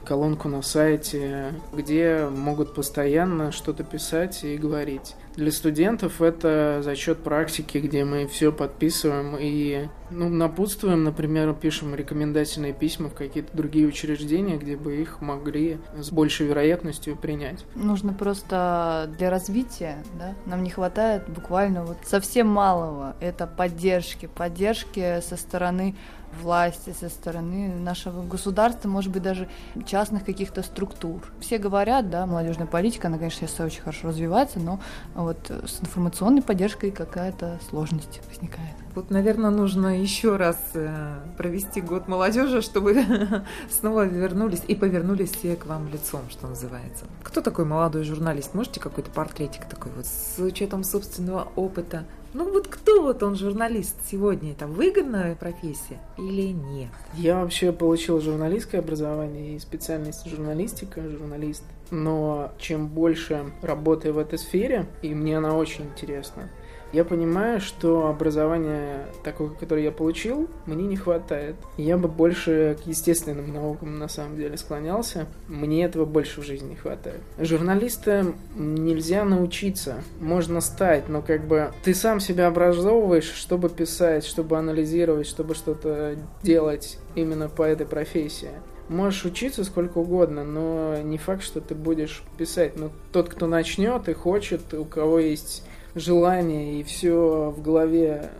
колонку 0.04 0.48
на 0.48 0.62
сайте, 0.62 1.54
где 1.72 2.28
могут 2.30 2.74
постоянно 2.74 3.50
что-то 3.50 3.82
писать 3.82 4.44
и 4.44 4.56
говорить. 4.56 5.16
Для 5.36 5.50
студентов 5.50 6.20
это 6.20 6.80
зачет 6.82 7.18
практики, 7.22 7.78
где 7.78 8.04
мы 8.04 8.26
все 8.26 8.52
подписываем 8.52 9.36
и 9.38 9.88
ну, 10.10 10.28
напутствуем, 10.28 11.04
например, 11.04 11.54
пишем 11.54 11.94
рекомендательные 11.94 12.74
письма 12.74 13.08
в 13.08 13.14
какие-то 13.14 13.56
другие 13.56 13.86
учреждения, 13.86 14.58
где 14.58 14.76
бы 14.76 14.96
их 14.96 15.20
могли 15.20 15.78
с 15.98 16.10
большей 16.10 16.46
вероятностью 16.46 17.16
принять. 17.16 17.64
Нужно 17.74 18.12
просто 18.12 19.10
для 19.18 19.30
развития, 19.30 20.04
да, 20.18 20.34
нам 20.44 20.62
не 20.62 20.70
хватает 20.70 21.28
буквально 21.28 21.84
вот 21.84 21.96
совсем 22.04 22.46
малого. 22.46 23.16
Это 23.20 23.46
поддержки, 23.46 24.26
поддержки 24.26 25.20
со 25.20 25.36
стороны 25.36 25.94
власти, 26.40 26.94
со 26.98 27.08
стороны 27.08 27.74
нашего 27.74 28.22
государства, 28.22 28.88
может 28.88 29.10
быть, 29.10 29.22
даже 29.22 29.48
частных 29.86 30.24
каких-то 30.24 30.62
структур. 30.62 31.22
Все 31.40 31.58
говорят, 31.58 32.10
да, 32.10 32.26
молодежная 32.26 32.66
политика, 32.66 33.08
она, 33.08 33.18
конечно, 33.18 33.46
сейчас 33.46 33.60
очень 33.60 33.80
хорошо 33.82 34.08
развивается, 34.08 34.60
но 34.60 34.80
вот 35.14 35.50
с 35.50 35.80
информационной 35.80 36.42
поддержкой 36.42 36.90
какая-то 36.90 37.58
сложность 37.68 38.20
возникает. 38.28 38.74
Вот, 38.94 39.10
наверное, 39.10 39.50
нужно 39.50 40.00
еще 40.00 40.36
раз 40.36 40.58
э, 40.74 41.18
провести 41.38 41.80
год 41.80 42.08
молодежи, 42.08 42.60
чтобы 42.60 43.02
снова 43.70 44.04
вернулись 44.04 44.62
и 44.68 44.74
повернулись 44.74 45.32
все 45.32 45.56
к 45.56 45.64
вам 45.64 45.88
лицом, 45.88 46.22
что 46.28 46.46
называется. 46.46 47.06
Кто 47.22 47.40
такой 47.40 47.64
молодой 47.64 48.04
журналист? 48.04 48.52
Можете 48.52 48.80
какой-то 48.80 49.10
портретик 49.10 49.64
такой 49.64 49.92
вот 49.92 50.04
с 50.04 50.38
учетом 50.38 50.84
собственного 50.84 51.48
опыта? 51.56 52.04
Ну 52.34 52.50
вот 52.50 52.66
кто 52.66 53.02
вот 53.02 53.22
он 53.22 53.36
журналист 53.36 53.96
сегодня? 54.10 54.52
Это 54.52 54.66
выгодная 54.66 55.34
профессия 55.34 55.98
или 56.16 56.52
нет? 56.52 56.88
Я 57.14 57.40
вообще 57.40 57.72
получил 57.72 58.20
журналистское 58.20 58.80
образование 58.80 59.56
и 59.56 59.58
специальность 59.58 60.26
журналистика, 60.26 61.02
журналист. 61.02 61.62
Но 61.90 62.52
чем 62.58 62.88
больше 62.88 63.52
работаю 63.60 64.14
в 64.14 64.18
этой 64.18 64.38
сфере, 64.38 64.86
и 65.02 65.14
мне 65.14 65.36
она 65.36 65.54
очень 65.54 65.84
интересна, 65.84 66.48
я 66.92 67.04
понимаю, 67.04 67.60
что 67.60 68.08
образование 68.08 69.06
такое, 69.24 69.48
которое 69.48 69.84
я 69.84 69.92
получил, 69.92 70.48
мне 70.66 70.86
не 70.86 70.96
хватает. 70.96 71.56
Я 71.76 71.96
бы 71.96 72.08
больше 72.08 72.76
к 72.82 72.86
естественным 72.86 73.52
наукам 73.52 73.98
на 73.98 74.08
самом 74.08 74.36
деле 74.36 74.56
склонялся. 74.56 75.26
Мне 75.48 75.84
этого 75.84 76.04
больше 76.04 76.40
в 76.40 76.44
жизни 76.44 76.70
не 76.70 76.76
хватает. 76.76 77.20
Журналистам 77.38 78.34
нельзя 78.54 79.24
научиться. 79.24 80.02
Можно 80.20 80.60
стать, 80.60 81.08
но 81.08 81.22
как 81.22 81.46
бы 81.46 81.72
ты 81.82 81.94
сам 81.94 82.20
себя 82.20 82.46
образовываешь, 82.46 83.30
чтобы 83.32 83.70
писать, 83.70 84.24
чтобы 84.24 84.58
анализировать, 84.58 85.26
чтобы 85.26 85.54
что-то 85.54 86.16
делать 86.42 86.98
именно 87.14 87.48
по 87.48 87.62
этой 87.62 87.86
профессии. 87.86 88.50
Можешь 88.88 89.24
учиться 89.24 89.64
сколько 89.64 89.98
угодно, 89.98 90.44
но 90.44 90.98
не 91.02 91.16
факт, 91.16 91.42
что 91.42 91.62
ты 91.62 91.74
будешь 91.74 92.22
писать. 92.36 92.76
Но 92.76 92.90
тот, 93.12 93.28
кто 93.30 93.46
начнет 93.46 94.08
и 94.08 94.12
хочет, 94.12 94.74
у 94.74 94.84
кого 94.84 95.18
есть 95.18 95.64
желание 95.94 96.80
и 96.80 96.82
все 96.82 97.52
в 97.56 97.62
голове 97.62 98.30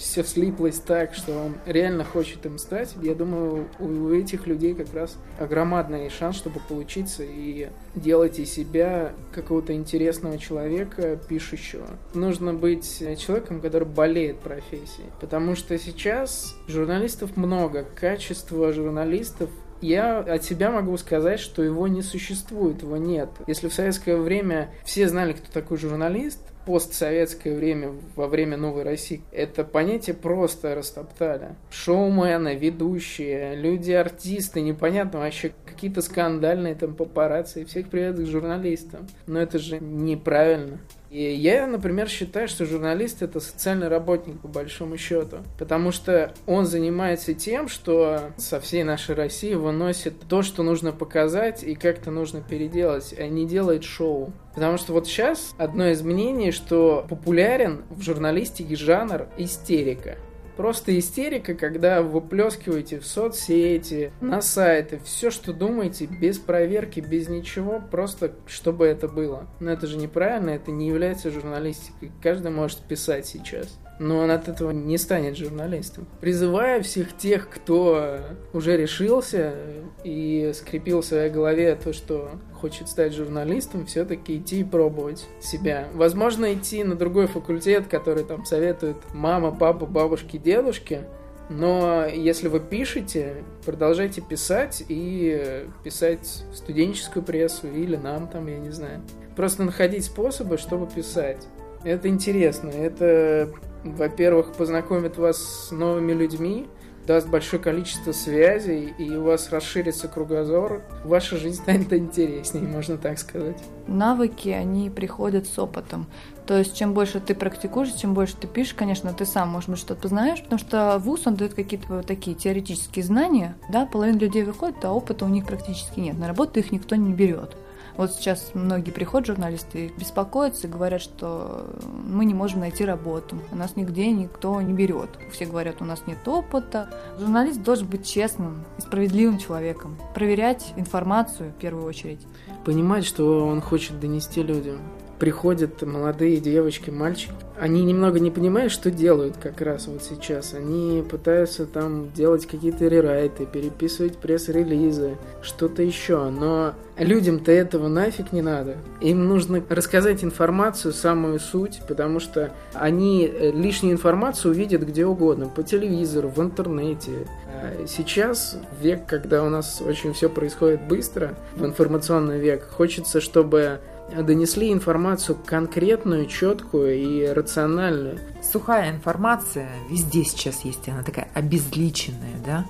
все 0.00 0.24
слиплось 0.24 0.78
так, 0.78 1.14
что 1.14 1.36
он 1.36 1.56
реально 1.66 2.04
хочет 2.04 2.46
им 2.46 2.56
стать, 2.56 2.94
я 3.02 3.14
думаю, 3.14 3.68
у 3.78 4.10
этих 4.10 4.46
людей 4.46 4.72
как 4.74 4.94
раз 4.94 5.18
огромадный 5.38 6.08
шанс, 6.08 6.36
чтобы 6.36 6.58
получиться 6.66 7.22
и 7.22 7.68
делать 7.94 8.38
из 8.38 8.50
себя 8.50 9.12
какого-то 9.32 9.74
интересного 9.74 10.38
человека, 10.38 11.18
пишущего. 11.28 11.86
Нужно 12.14 12.54
быть 12.54 12.98
человеком, 13.18 13.60
который 13.60 13.86
болеет 13.86 14.38
профессией, 14.38 15.10
потому 15.20 15.54
что 15.54 15.78
сейчас 15.78 16.56
журналистов 16.66 17.36
много, 17.36 17.84
качество 17.94 18.72
журналистов 18.72 19.50
я 19.80 20.18
от 20.18 20.44
себя 20.44 20.70
могу 20.70 20.96
сказать, 20.96 21.40
что 21.40 21.62
его 21.62 21.88
не 21.88 22.02
существует, 22.02 22.82
его 22.82 22.96
нет. 22.96 23.28
Если 23.46 23.68
в 23.68 23.74
советское 23.74 24.16
время 24.16 24.70
все 24.84 25.08
знали, 25.08 25.32
кто 25.32 25.50
такой 25.52 25.78
журналист, 25.78 26.40
постсоветское 26.66 27.56
время, 27.56 27.92
во 28.16 28.28
время 28.28 28.56
Новой 28.56 28.82
России, 28.82 29.22
это 29.32 29.64
понятие 29.64 30.14
просто 30.14 30.74
растоптали. 30.74 31.56
Шоумены, 31.70 32.54
ведущие, 32.56 33.56
люди-артисты, 33.56 34.60
непонятно 34.60 35.20
вообще, 35.20 35.52
какие-то 35.64 36.02
скандальные 36.02 36.74
там 36.74 36.94
папарацци, 36.94 37.64
всех 37.64 37.88
привет 37.88 38.16
к 38.16 38.26
журналистам. 38.26 39.08
Но 39.26 39.40
это 39.40 39.58
же 39.58 39.80
неправильно. 39.80 40.78
И 41.10 41.34
я, 41.34 41.66
например, 41.66 42.08
считаю, 42.08 42.46
что 42.46 42.64
журналист 42.64 43.20
это 43.22 43.40
социальный 43.40 43.88
работник 43.88 44.40
по 44.40 44.46
большому 44.46 44.96
счету, 44.96 45.38
потому 45.58 45.90
что 45.90 46.32
он 46.46 46.66
занимается 46.66 47.34
тем, 47.34 47.68
что 47.68 48.30
со 48.36 48.60
всей 48.60 48.84
нашей 48.84 49.16
России 49.16 49.54
выносит 49.54 50.20
то, 50.28 50.42
что 50.42 50.62
нужно 50.62 50.92
показать 50.92 51.64
и 51.64 51.74
как-то 51.74 52.12
нужно 52.12 52.42
переделать, 52.42 53.12
а 53.18 53.26
не 53.26 53.44
делает 53.44 53.82
шоу. 53.82 54.32
Потому 54.54 54.78
что 54.78 54.92
вот 54.92 55.08
сейчас 55.08 55.52
одно 55.58 55.88
из 55.88 56.02
мнений, 56.02 56.52
что 56.52 57.04
популярен 57.08 57.82
в 57.90 58.02
журналистике 58.02 58.76
жанр 58.76 59.26
истерика. 59.36 60.16
Просто 60.60 60.98
истерика, 60.98 61.54
когда 61.54 62.02
вы 62.02 62.20
выплескиваете 62.20 63.00
в 63.00 63.06
соцсети, 63.06 64.12
на 64.20 64.42
сайты, 64.42 65.00
все, 65.02 65.30
что 65.30 65.54
думаете, 65.54 66.04
без 66.04 66.38
проверки, 66.38 67.00
без 67.00 67.30
ничего, 67.30 67.80
просто 67.90 68.34
чтобы 68.46 68.84
это 68.84 69.08
было. 69.08 69.46
Но 69.58 69.70
это 69.70 69.86
же 69.86 69.96
неправильно, 69.96 70.50
это 70.50 70.70
не 70.70 70.88
является 70.88 71.30
журналистикой. 71.30 72.12
Каждый 72.22 72.50
может 72.50 72.80
писать 72.80 73.24
сейчас 73.24 73.78
но 74.00 74.16
он 74.18 74.30
от 74.30 74.48
этого 74.48 74.70
не 74.70 74.96
станет 74.96 75.36
журналистом. 75.36 76.06
Призываю 76.20 76.82
всех 76.82 77.16
тех, 77.16 77.48
кто 77.50 78.20
уже 78.54 78.76
решился 78.76 79.54
и 80.02 80.52
скрепил 80.54 81.02
в 81.02 81.04
своей 81.04 81.30
голове 81.30 81.76
то, 81.76 81.92
что 81.92 82.30
хочет 82.54 82.88
стать 82.88 83.14
журналистом, 83.14 83.84
все-таки 83.86 84.38
идти 84.38 84.60
и 84.60 84.64
пробовать 84.64 85.26
себя. 85.40 85.86
Возможно, 85.92 86.52
идти 86.54 86.82
на 86.82 86.94
другой 86.94 87.26
факультет, 87.26 87.88
который 87.88 88.24
там 88.24 88.46
советует 88.46 88.96
мама, 89.12 89.52
папа, 89.52 89.84
бабушки, 89.84 90.38
дедушки, 90.38 91.02
но 91.50 92.06
если 92.06 92.48
вы 92.48 92.60
пишете, 92.60 93.44
продолжайте 93.66 94.22
писать 94.22 94.82
и 94.88 95.66
писать 95.84 96.44
в 96.52 96.56
студенческую 96.56 97.22
прессу 97.22 97.66
или 97.66 97.96
нам 97.96 98.28
там, 98.28 98.46
я 98.46 98.58
не 98.58 98.70
знаю. 98.70 99.02
Просто 99.36 99.64
находить 99.64 100.06
способы, 100.06 100.56
чтобы 100.56 100.86
писать. 100.86 101.46
Это 101.82 102.08
интересно, 102.08 102.68
это 102.68 103.50
во-первых, 103.84 104.52
познакомит 104.52 105.16
вас 105.16 105.38
с 105.38 105.70
новыми 105.70 106.12
людьми, 106.12 106.66
даст 107.06 107.28
большое 107.28 107.60
количество 107.60 108.12
связей, 108.12 108.94
и 108.98 109.16
у 109.16 109.24
вас 109.24 109.50
расширится 109.50 110.06
кругозор, 110.06 110.82
ваша 111.04 111.36
жизнь 111.36 111.56
станет 111.62 111.92
интереснее, 111.92 112.64
можно 112.64 112.96
так 112.96 113.18
сказать. 113.18 113.58
Навыки, 113.86 114.48
они 114.50 114.90
приходят 114.90 115.46
с 115.46 115.58
опытом. 115.58 116.06
То 116.46 116.58
есть, 116.58 116.76
чем 116.76 116.94
больше 116.94 117.20
ты 117.20 117.34
практикуешь, 117.34 117.92
чем 117.92 118.14
больше 118.14 118.36
ты 118.36 118.46
пишешь, 118.46 118.74
конечно, 118.74 119.12
ты 119.12 119.24
сам, 119.24 119.48
может 119.48 119.70
быть, 119.70 119.78
что-то 119.78 120.08
знаешь, 120.08 120.42
потому 120.42 120.58
что 120.58 120.98
вуз, 120.98 121.26
он 121.26 121.36
дает 121.36 121.54
какие-то 121.54 121.86
вот 121.88 122.06
такие 122.06 122.36
теоретические 122.36 123.04
знания, 123.04 123.56
да, 123.70 123.86
половина 123.86 124.18
людей 124.18 124.42
выходит, 124.42 124.84
а 124.84 124.92
опыта 124.92 125.24
у 125.24 125.28
них 125.28 125.46
практически 125.46 126.00
нет. 126.00 126.18
На 126.18 126.28
работу 126.28 126.58
их 126.58 126.72
никто 126.72 126.96
не 126.96 127.12
берет. 127.12 127.56
Вот 127.96 128.12
сейчас 128.12 128.52
многие 128.54 128.90
приходят 128.90 129.26
журналисты 129.26 129.92
беспокоятся 129.96 130.68
говорят, 130.68 131.00
что 131.00 131.70
мы 132.04 132.24
не 132.24 132.34
можем 132.34 132.60
найти 132.60 132.84
работу, 132.84 133.36
нас 133.52 133.76
нигде 133.76 134.10
никто 134.10 134.60
не 134.60 134.72
берет. 134.72 135.10
Все 135.32 135.46
говорят, 135.46 135.76
у 135.80 135.84
нас 135.84 136.02
нет 136.06 136.26
опыта. 136.26 136.88
Журналист 137.18 137.62
должен 137.62 137.86
быть 137.86 138.06
честным 138.06 138.64
и 138.78 138.80
справедливым 138.80 139.38
человеком, 139.38 139.98
проверять 140.14 140.72
информацию 140.76 141.50
в 141.50 141.54
первую 141.54 141.84
очередь. 141.84 142.26
Понимать, 142.64 143.04
что 143.04 143.46
он 143.46 143.60
хочет 143.60 144.00
донести 144.00 144.42
людям 144.42 144.78
приходят 145.20 145.82
молодые 145.82 146.38
девочки, 146.38 146.90
мальчики, 146.90 147.34
они 147.60 147.84
немного 147.84 148.18
не 148.20 148.30
понимают, 148.30 148.72
что 148.72 148.90
делают 148.90 149.36
как 149.36 149.60
раз 149.60 149.86
вот 149.86 150.02
сейчас. 150.02 150.54
Они 150.54 151.04
пытаются 151.08 151.66
там 151.66 152.10
делать 152.14 152.46
какие-то 152.46 152.88
рерайты, 152.88 153.44
переписывать 153.44 154.16
пресс-релизы, 154.16 155.18
что-то 155.42 155.82
еще. 155.82 156.30
Но 156.30 156.72
людям-то 156.96 157.52
этого 157.52 157.88
нафиг 157.88 158.32
не 158.32 158.40
надо. 158.40 158.78
Им 159.02 159.28
нужно 159.28 159.62
рассказать 159.68 160.24
информацию, 160.24 160.94
самую 160.94 161.38
суть, 161.38 161.82
потому 161.86 162.18
что 162.18 162.50
они 162.72 163.26
э, 163.26 163.50
лишнюю 163.52 163.92
информацию 163.92 164.52
увидят 164.52 164.80
где 164.82 165.04
угодно, 165.04 165.46
по 165.54 165.62
телевизору, 165.62 166.28
в 166.28 166.40
интернете. 166.40 167.28
А 167.46 167.86
сейчас, 167.86 168.56
век, 168.80 169.04
когда 169.06 169.44
у 169.44 169.50
нас 169.50 169.82
очень 169.86 170.14
все 170.14 170.30
происходит 170.30 170.80
быстро, 170.88 171.34
в 171.54 171.66
информационный 171.66 172.38
век, 172.38 172.66
хочется, 172.70 173.20
чтобы 173.20 173.80
донесли 174.22 174.72
информацию 174.72 175.36
конкретную, 175.44 176.26
четкую 176.26 176.96
и 176.96 177.26
рациональную. 177.26 178.18
Сухая 178.42 178.90
информация 178.90 179.68
везде 179.88 180.24
сейчас 180.24 180.64
есть, 180.64 180.88
она 180.88 181.02
такая 181.02 181.28
обезличенная, 181.34 182.36
да, 182.44 182.66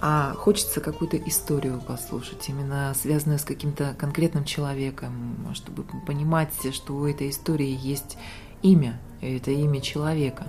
а 0.00 0.34
хочется 0.34 0.80
какую-то 0.80 1.16
историю 1.16 1.80
послушать, 1.80 2.48
именно 2.48 2.92
связанную 3.00 3.38
с 3.38 3.44
каким-то 3.44 3.94
конкретным 3.96 4.44
человеком, 4.44 5.46
чтобы 5.54 5.84
понимать, 6.06 6.50
что 6.72 6.94
у 6.94 7.06
этой 7.06 7.30
истории 7.30 7.78
есть 7.80 8.18
имя, 8.62 9.00
это 9.20 9.52
имя 9.52 9.80
человека. 9.80 10.44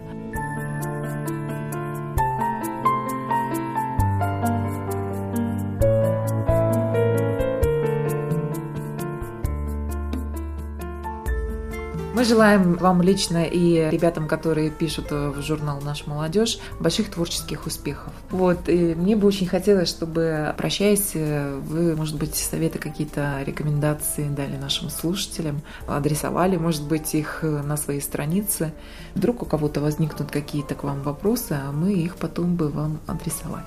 Желаем 12.23 12.75
вам 12.75 13.01
лично 13.01 13.43
и 13.43 13.89
ребятам, 13.91 14.27
которые 14.27 14.69
пишут 14.69 15.11
в 15.11 15.41
журнал 15.41 15.81
«Наш 15.81 16.07
молодежь», 16.07 16.57
больших 16.79 17.11
творческих 17.11 17.65
успехов. 17.65 18.13
Вот, 18.31 18.69
и 18.69 18.95
мне 18.95 19.15
бы 19.15 19.27
очень 19.27 19.45
хотелось, 19.45 19.89
чтобы, 19.89 20.55
прощаясь, 20.57 21.13
вы, 21.13 21.95
может 21.95 22.17
быть, 22.17 22.35
советы 22.35 22.79
какие-то, 22.79 23.43
рекомендации 23.45 24.29
дали 24.29 24.55
нашим 24.55 24.89
слушателям, 24.89 25.61
адресовали, 25.85 26.55
может 26.55 26.87
быть, 26.87 27.13
их 27.13 27.43
на 27.43 27.75
свои 27.75 27.99
страницы. 27.99 28.73
Вдруг 29.15 29.43
у 29.43 29.45
кого-то 29.45 29.81
возникнут 29.81 30.31
какие-то 30.31 30.75
к 30.75 30.83
вам 30.83 31.01
вопросы, 31.03 31.51
а 31.51 31.71
мы 31.71 31.93
их 31.93 32.15
потом 32.15 32.55
бы 32.55 32.69
вам 32.69 32.99
адресовали. 33.05 33.65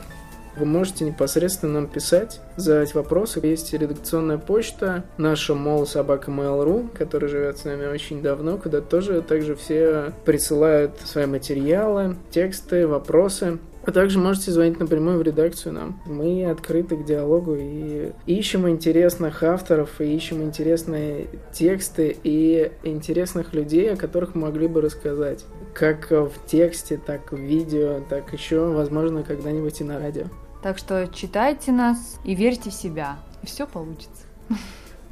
Вы 0.57 0.65
можете 0.65 1.05
непосредственно 1.05 1.75
нам 1.75 1.87
писать, 1.87 2.41
задать 2.57 2.95
вопросы. 2.95 3.41
Есть 3.43 3.73
редакционная 3.73 4.39
почта 4.39 5.05
наша 5.19 5.55
мол 5.55 5.87
собака 5.87 6.31
mail.ru, 6.31 6.89
которая 6.97 7.29
живет 7.29 7.59
с 7.59 7.65
нами 7.65 7.87
очень 7.87 8.23
давно, 8.23 8.57
куда 8.57 8.81
тоже 8.81 9.21
также 9.23 9.55
все 9.55 10.13
присылают 10.25 10.93
свои 11.05 11.27
материалы, 11.27 12.17
тексты, 12.31 12.87
вопросы. 12.87 13.59
А 13.85 13.93
также 13.93 14.19
можете 14.19 14.51
звонить 14.51 14.81
напрямую 14.81 15.19
в 15.19 15.23
редакцию 15.23 15.75
нам. 15.75 16.03
Мы 16.07 16.45
открыты 16.51 16.97
к 16.97 17.05
диалогу 17.05 17.55
и 17.57 18.11
ищем 18.27 18.69
интересных 18.69 19.45
авторов, 19.45 20.01
и 20.01 20.13
ищем 20.13 20.43
интересные 20.43 21.29
тексты 21.53 22.17
и 22.25 22.73
интересных 22.83 23.55
людей, 23.55 23.93
о 23.93 23.97
которых 23.97 24.35
мы 24.35 24.47
могли 24.49 24.67
бы 24.67 24.81
рассказать. 24.81 25.45
Как 25.73 26.11
в 26.11 26.33
тексте, 26.47 26.97
так 26.97 27.31
в 27.31 27.37
видео, 27.37 28.01
так 28.11 28.33
еще, 28.33 28.67
возможно, 28.71 29.23
когда-нибудь 29.23 29.81
и 29.81 29.85
на 29.85 30.01
радио. 30.01 30.25
Так 30.67 30.79
что 30.79 31.07
читайте 31.07 31.71
нас 31.71 32.19
и 32.25 32.35
верьте 32.35 32.71
в 32.71 32.75
себя, 32.75 33.19
и 33.41 33.47
все 33.47 33.69
получится. 33.69 34.25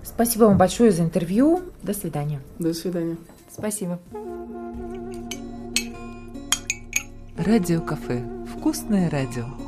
Спасибо 0.03 0.47
вам 0.47 0.59
большое 0.59 0.91
за 0.91 1.05
интервью. 1.05 1.63
До 1.81 1.95
свидания. 1.95 2.41
До 2.59 2.75
свидания. 2.75 3.17
Спасибо. 3.49 4.01
Радио 7.37 7.81
кафе. 7.83 8.25
Вкусное 8.57 9.09
радио. 9.09 9.64